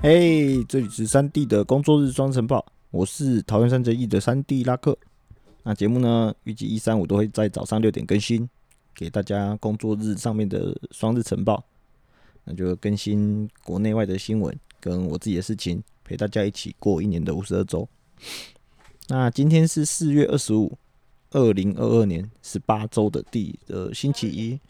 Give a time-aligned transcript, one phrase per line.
[0.00, 4.96] 嘿，这里是三 D 的工作日双晨报，我是桃园三结义的三 D 拉克。
[5.64, 8.48] 那节目呢，预计一三五都会在早上六点更新，
[8.94, 11.64] 给大家工作日上面的双日晨报。
[12.44, 17.86] 那就更新国内外的新闻跟我自己的事情，陪大家一起过一年的五十二周。
[19.08, 20.78] 那今天是四月二十五，
[21.32, 24.60] 二零二二年十八周的第的星期一。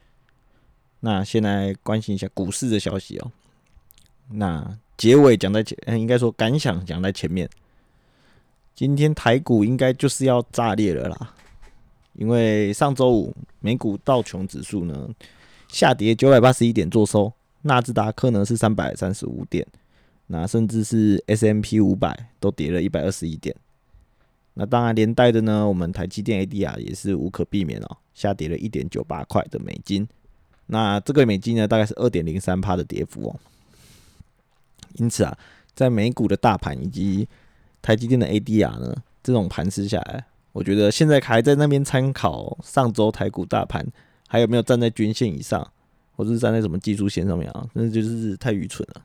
[1.01, 3.31] 那先来关心一下股市的消息哦。
[4.31, 7.49] 那结尾讲在前，应该说感想讲在前面。
[8.75, 11.35] 今天台股应该就是要炸裂了啦，
[12.13, 15.09] 因为上周五美股道琼指数呢
[15.67, 17.33] 下跌九百八十一点做收，
[17.63, 19.67] 纳斯达克呢是三百三十五点，
[20.29, 23.53] 那甚至是 S M P 五百都跌了一百二十一点。
[24.55, 30.07] 那当然连带的呢，我们台积电 A D R 也是无可避免哦，下跌了一点九八块的美金。
[30.67, 33.37] 那这个美金呢，大概是二点零三帕的跌幅哦。
[34.95, 35.37] 因此啊，
[35.75, 37.29] 在美股的大盘以及
[37.81, 43.87] 台积电的 ADR 呢，这种盘势下来，我觉得现在还在那边参考上周台股大盘
[44.27, 45.71] 还有没有站在均线以上，
[46.17, 49.03] 或者是站在什么技术线上面啊，那就是太愚蠢了。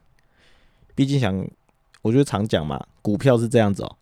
[0.95, 1.47] 毕竟想，
[2.01, 3.95] 我觉得常讲嘛，股票是这样子哦，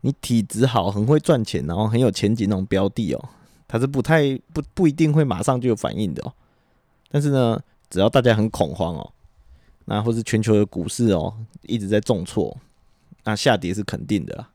[0.00, 3.28] 你体质好，很会赚钱，然后很有前景那种标的哦，
[3.68, 6.32] 它是不太不不一定会马上就有反应的哦。
[7.10, 9.12] 但是呢，只要大家很恐慌哦。
[9.86, 12.56] 那或是全球的股市哦一直在重挫，
[13.24, 14.50] 那下跌是肯定的啦。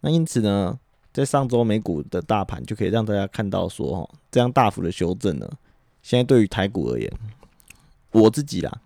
[0.00, 0.78] 那因此呢，
[1.12, 5.50] 在上周美股的大盘就可以让大家看到说，哦，这样大幅的修正呢，
[6.02, 7.12] 现在对于台股而言，
[8.12, 8.80] 我自己啦，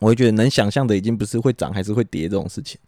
[0.00, 2.80] 我会觉得能想象的已经不是会涨还是会跌这种事情，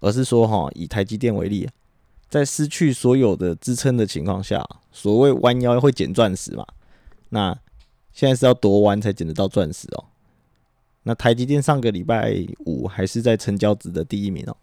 [0.00, 1.68] 而是说哈，以台积电为例，
[2.28, 6.66] 在失去所有的支撑的情况下，所谓弯腰会捡钻石嘛，
[7.30, 7.56] 那
[8.12, 10.04] 现在是要多弯才捡得到钻石哦。
[11.04, 12.34] 那台积电上个礼拜
[12.66, 14.56] 五还是在成交值的第一名哦。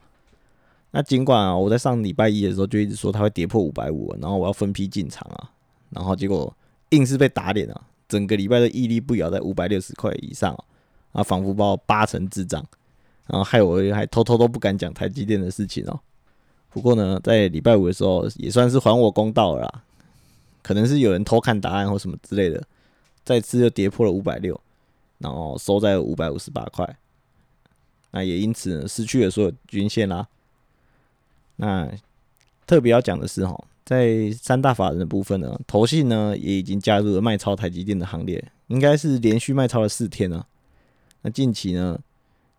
[0.92, 5.52] 那尽管啊，我在上礼拜一的时候就一直说它会跌破五百五，然后我要分批进场啊，
[5.92, 6.52] 然后结果
[6.90, 10.58] 硬是被打脸啊，整个礼拜的屹立不摇在五百六十块以上
[11.12, 12.66] 啊，仿佛把我八成智障，
[13.28, 16.00] 然后害我还偷偷都不敢讲台积电的事情哦。
[16.72, 19.84] 不过呢，在礼拜五的时候也算是还我公道了啦，
[20.64, 22.64] 可能是有人偷看答案或什么之类的，
[23.24, 24.60] 再次又跌破了五百六。
[25.20, 26.98] 然后收在五百五十八块，
[28.12, 30.28] 那也因此失去了所有均线啦。
[31.58, 31.90] 那
[32.66, 40.48] 特别要讲的是哈，在三大法人的部分呢，投信呢也已经加入了卖超台积电的行列，应该是连续卖超了四天了。
[41.22, 42.00] 那近期呢，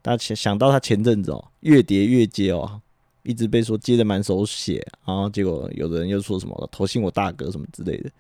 [0.02, 2.80] 大家想到他前阵子哦，越跌越接哦，
[3.22, 8.10] 一直被说接的满手血，然后结果有人又说什么投信我大哥什么之类的。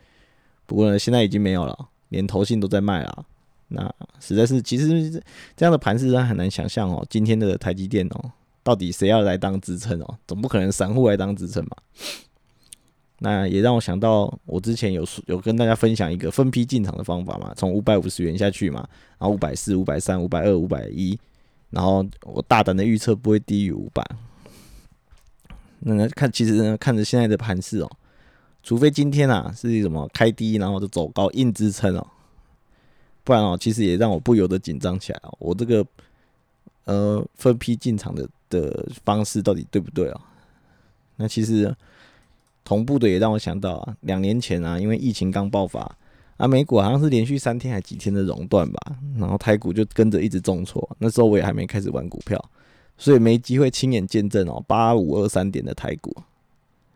[0.64, 3.26] 不过呢，现在已经没有了，连投信都在卖了。
[3.72, 5.10] 那实在是，其实
[5.56, 7.06] 这样的盘势，很难想象哦。
[7.08, 8.32] 今天的台积电哦，
[8.62, 10.18] 到底谁要来当支撑哦？
[10.26, 11.76] 总不可能散户来当支撑嘛。
[13.20, 18.80] 那也让我想到，我之前有有跟大家分享一个分批进场的方法嘛，从五百五十元下去嘛，
[19.18, 21.16] 然后五百四、五百三、五百二、五百一，
[21.68, 24.04] 然后我大胆的预测不会低于五百。
[25.80, 27.90] 那看，其实呢，看着现在的盘势哦，
[28.62, 32.06] 除非今天啊是什么开低，然后就走高硬支撑哦。
[33.30, 35.32] 不然哦，其实也让我不由得紧张起来哦。
[35.38, 35.86] 我这个
[36.82, 40.20] 呃分批进场的的方式到底对不对啊？
[41.14, 41.72] 那其实
[42.64, 45.80] 同步的也让我想到啊，两年前啊，因为疫情刚爆发
[46.38, 50.90] 啊，美股好像是连续三天还几天的熔断吧，然后台股就跟着一直重挫。
[50.98, 52.44] 那时候我也还没开始玩股票，
[52.98, 56.12] 所以没机会亲眼见证哦八五二三点的台股。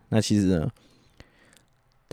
[0.08, 0.68] 那其实呢？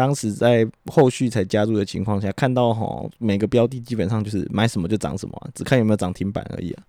[0.02, 6.84] 当时在后续才加入的情况下，看到哈每个标的基本上就是买什么就涨什么，只看有没有涨停板而已啊。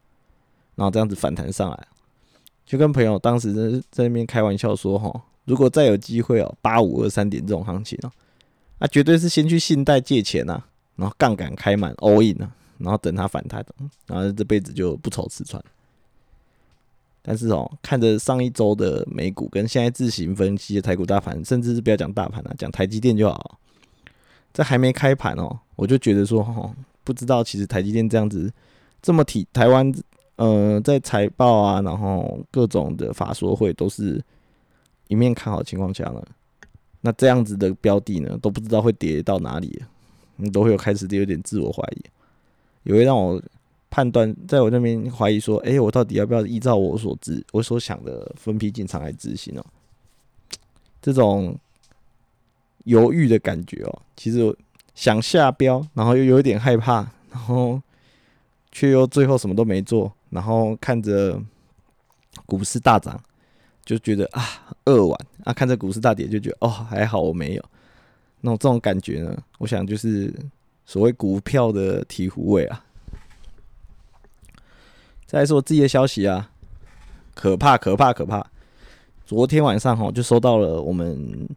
[0.77, 1.87] 然后这样子反弹上来，
[2.65, 5.13] 就跟朋友当时在在那边开玩笑说哈，
[5.45, 8.11] 如果再有机会哦，八五二三点这种行情哦，
[8.79, 10.65] 那绝对是先去信贷借钱呐，
[10.97, 13.63] 然后杠杆开满 all in 啊，然后等它反弹，
[14.07, 15.63] 然后这辈子就不愁吃穿。
[17.25, 23.59] 但是哦，看着上一周的美股跟现在自行分析的台股大盘，甚至是不要讲大盘了，讲台积电就好。
[24.53, 26.75] 在还没开盘哦，我就觉得说，哦，
[27.05, 28.53] 不知道其实台积电这样子
[29.01, 29.93] 这么体台湾，
[30.35, 34.21] 呃，在财报啊，然后各种的法说会都是
[35.07, 36.21] 一面看好的情况下呢，
[37.01, 39.81] 那这样子的标的呢，都不知道会跌到哪里，
[40.35, 42.05] 你都会有开始有点自我怀疑，
[42.83, 43.41] 也会让我。
[43.93, 49.63] 判断在我那边怀疑说，哎，我到底要不要依照我所知、我所想的分批进场来执行哦？
[51.03, 51.55] 这种
[52.85, 54.57] 犹豫的感觉哦，其实
[54.95, 57.79] 想下标，然后又有一点害怕，然后
[58.71, 61.39] 却又最后什么都没做，然后看着
[62.47, 63.23] 股市大涨，
[63.85, 64.43] 就觉得啊
[64.85, 67.65] 扼腕啊；看着股市大跌，就觉得哦还好我没有。
[68.41, 70.35] 那种这种感觉呢，我想就是
[70.87, 72.83] 所谓股票的醍醐味啊。
[75.33, 76.51] 再来说我自己的消息啊，
[77.33, 78.47] 可怕可怕可怕！
[79.25, 81.49] 昨天晚上哈就收到了我们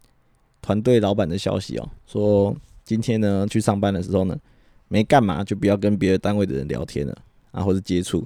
[0.62, 2.56] 团队老板的消息哦，说
[2.86, 4.40] 今天呢去上班的时候呢，
[4.88, 7.18] 没干嘛就不要跟别的单位的人聊天了
[7.52, 8.26] 啊，或者接触，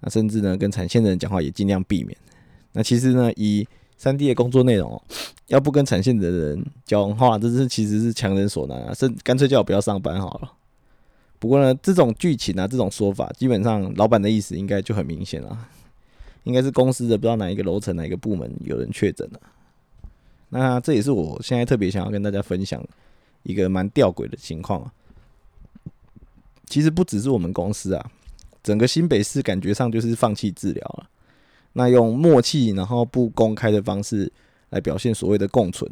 [0.00, 2.18] 那甚至呢跟产线的人讲话也尽量避免。
[2.72, 3.64] 那其实呢以
[3.96, 5.00] 三 D 的工作内容，
[5.46, 10.52] 要不跟产线的人讲话，这是其实是强人所难啊，甚干脆叫我不要上班好了。
[11.38, 15.68] 不过呢，这种剧情啊，这种说法，基本上老板的意思应该就很明显了，
[16.44, 19.40] 应该是公司的不知道哪一个楼层哪一个部门有人确诊了。
[20.48, 22.82] 那这也是我现在特别想要跟大家分享
[23.42, 24.92] 一个蛮吊诡的情况啊。
[26.66, 28.10] 其实不只是我们公司啊，
[28.62, 31.10] 整个新北市感觉上就是放弃治疗了。
[31.74, 34.32] 那用默契，然后不公开的方式
[34.70, 35.90] 来表现所谓的共存，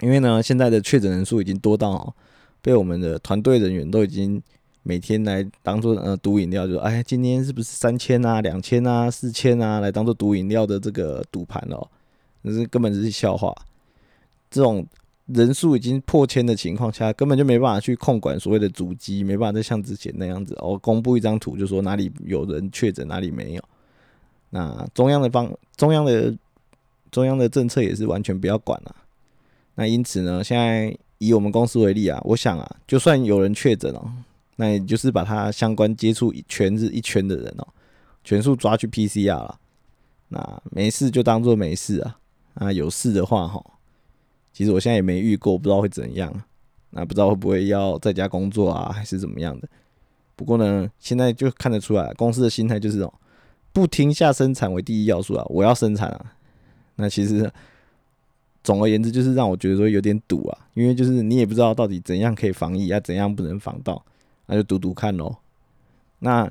[0.00, 2.14] 因为呢，现在的确诊人数已经多到
[2.62, 4.42] 被我们的团队人员都已经
[4.82, 11.86] 每天来当做呃赌饮料，就哎，今天是不是三千啊、两千啊、四千啊，来当做赌饮料的这个赌盘哦，
[12.42, 13.54] 那是根本就是笑话。
[14.50, 14.84] 这种
[15.26, 23.62] 人数已经破千的情况下，根本就没办法去控管所谓的主机，没办法再像之前那样子哦，公布一张图就说哪里有人确诊，哪里没有。
[24.48, 26.34] 那中央的方，中央的
[27.12, 28.96] 中央的政策也是完全不要管了。
[29.80, 34.12] 那因此呢，现在以我们公司为例啊，我想啊，就算有人确诊哦，
[34.56, 37.66] 那也就是把他相关接触全是一圈的人哦，
[38.22, 39.58] 全数抓去 PCR 了。
[40.28, 42.18] 那没事就当做没事啊。
[42.52, 43.64] 啊，有事的话哈，
[44.52, 46.30] 其实我现在也没遇过，不知道会怎样。
[46.90, 49.68] 那不知道会不会要在家工作啊，还是怎么样的？
[50.36, 53.10] 不过呢，现在就看得出来，公司的心态就是哦。
[53.72, 55.46] 不停下生产为第一要素啊！
[55.48, 56.34] 我要生产啊！
[56.96, 57.50] 那其实
[58.62, 64.04] 总而言之，就是让我觉得说有点堵啊，因为就是你也不知道到底怎样可以防疫啊，怎样不能防到，
[64.46, 65.34] 那就赌赌看喽。
[66.18, 66.50] 那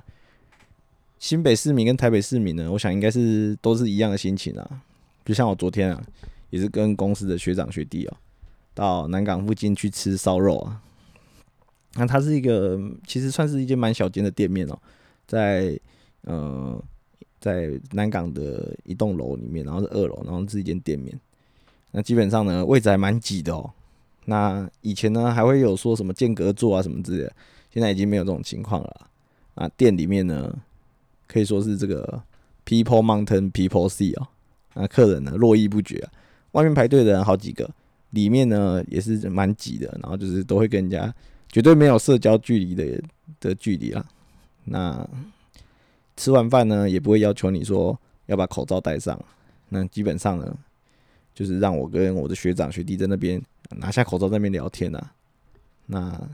[1.20, 4.82] 新北市民跟台北市民呢，我想应该是都是一样的心情啊。
[5.26, 6.04] 就像我昨天啊，
[6.50, 8.18] 也是跟公司的学长学弟哦，
[8.74, 10.82] 到南港附近去吃烧肉啊。
[11.96, 14.80] 那它是一个其实算是一间蛮小间的店面哦，
[15.28, 15.80] 在
[16.22, 16.82] 呃。
[17.42, 21.18] 在南港的一栋楼里面，然后是二楼，然后是一间店面。
[21.92, 23.72] 那基本上呢，位置还蛮挤的哦。
[24.26, 27.34] 那以前呢，还会有说什么间隔座啊什么之类的，
[27.72, 29.08] 现在已经没有这种情况了。
[29.56, 30.56] 啊，店里面呢，
[31.28, 32.22] 可以说是这个
[32.66, 34.28] people mountain people sea 哦。
[34.76, 36.12] 那客人呢络绎不绝啊，
[36.52, 37.70] 外面排队的人好几个，
[38.12, 41.14] 里面呢也是蛮挤的，然后就是都会跟人家
[41.52, 43.04] 绝对没有社交距离的
[43.40, 44.06] 的距离啦。
[44.66, 45.10] 那
[46.16, 49.20] 吃完饭呢，也不会要求你说要把口罩戴上。
[49.70, 50.56] 那基本上呢，
[51.40, 53.42] 就是让我跟我的学长学弟在那边
[53.78, 55.12] 拿下口罩，在那边聊天呐。
[55.86, 56.30] 那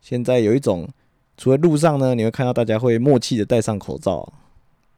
[0.00, 0.88] 现在有一种，
[1.36, 4.32] 除了路上呢，你会看到大家会默契的戴上口罩。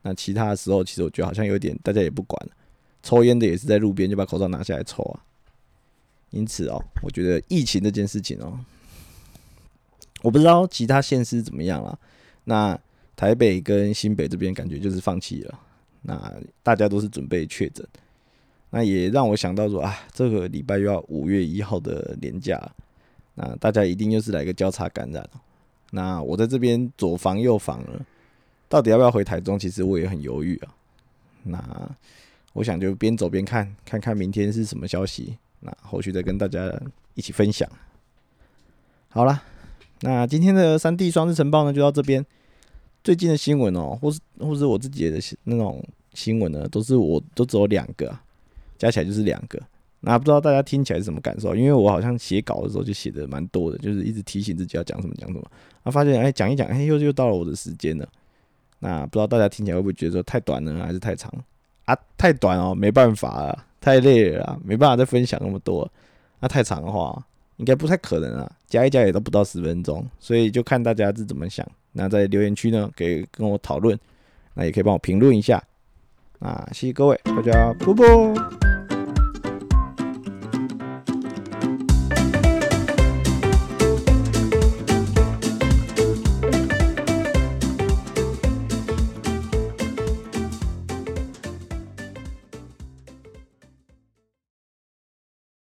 [0.00, 2.48] 那其他的时候，其实我觉得好像有点大家也不管。
[3.02, 5.20] 抽烟的也是在路边就把口罩拿下来抽啊。
[6.31, 8.58] 因此哦，我觉得疫情这件事情哦，
[10.23, 11.99] 我不知道其他县市怎么样了。
[12.44, 12.80] 那
[13.14, 15.61] 台北跟新北这边感觉就是放弃了，
[16.00, 16.32] 那
[16.62, 17.87] 大家都是准备确诊，
[18.76, 22.61] 那也让我想到说啊，这个礼拜又要五月一号的年假，
[23.35, 25.26] 那大家一定又是来个交叉感染，
[25.92, 28.04] 那我在这边左防右防了，
[28.68, 29.59] 到底要不要回台中？
[29.59, 30.75] 其实我也很犹豫啊。
[31.45, 31.90] 那
[32.52, 36.71] 我想就边走边看，看看明天是什么消息，那后续再跟大家
[37.14, 37.66] 一起分享。
[39.09, 39.42] 好了，
[40.02, 42.26] 那今天的三 D 双日晨报呢，就到这边。
[43.02, 48.14] 最近的新闻哦，或是或是我自己的那种新闻呢，都是我都只有两个，
[48.78, 49.61] 加起来就是两个。
[50.00, 51.54] 那不知道大家听起来是什么感受？
[51.56, 55.50] 因为我好像写稿的时候就写的蛮多的，就是一直提醒自己要讲什么讲什么。
[55.83, 58.06] 啊，发现哎讲一讲，哎又又到了我的时间了。
[58.78, 61.33] 那不知道大家听起来会不会觉得说太短呢，还是太长？
[61.87, 65.90] 啊，太短哦，没办法啊，太累了，没办法再分享那么多。
[66.38, 71.66] 那太长的话，应该不太可能啊，加一加也都不到十分钟，所以就看大家是怎么想。
[71.92, 73.99] 那在留言区呢，可以跟我讨论，
[74.54, 75.62] 那也可以帮我评论一下。
[76.40, 78.35] 啊谢谢各位，大家啵啵。